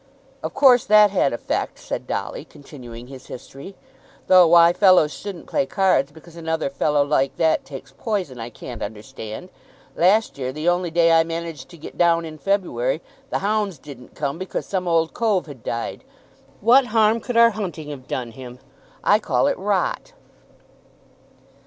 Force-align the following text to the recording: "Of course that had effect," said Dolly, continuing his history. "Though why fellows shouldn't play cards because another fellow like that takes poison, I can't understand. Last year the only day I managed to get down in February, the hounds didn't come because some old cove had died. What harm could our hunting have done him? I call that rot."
"Of 0.41 0.55
course 0.55 0.83
that 0.85 1.11
had 1.11 1.31
effect," 1.31 1.77
said 1.77 2.07
Dolly, 2.07 2.43
continuing 2.43 3.05
his 3.05 3.27
history. 3.27 3.75
"Though 4.25 4.47
why 4.47 4.73
fellows 4.73 5.13
shouldn't 5.13 5.45
play 5.45 5.67
cards 5.67 6.11
because 6.11 6.35
another 6.35 6.71
fellow 6.71 7.05
like 7.05 7.37
that 7.37 7.65
takes 7.65 7.93
poison, 7.95 8.39
I 8.39 8.49
can't 8.49 8.81
understand. 8.81 9.49
Last 9.95 10.39
year 10.39 10.51
the 10.51 10.67
only 10.67 10.89
day 10.89 11.11
I 11.11 11.23
managed 11.23 11.69
to 11.69 11.77
get 11.77 11.99
down 11.99 12.25
in 12.25 12.39
February, 12.39 12.99
the 13.29 13.37
hounds 13.45 13.77
didn't 13.77 14.15
come 14.15 14.39
because 14.39 14.65
some 14.65 14.87
old 14.87 15.13
cove 15.13 15.45
had 15.45 15.61
died. 15.63 16.03
What 16.61 16.85
harm 16.87 17.19
could 17.19 17.37
our 17.37 17.51
hunting 17.51 17.89
have 17.89 18.07
done 18.07 18.31
him? 18.31 18.57
I 19.03 19.19
call 19.19 19.45
that 19.45 19.59
rot." 19.59 20.13